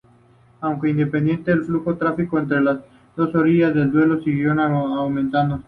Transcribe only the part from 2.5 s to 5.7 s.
las dos orillas del Duero siguió aumentando.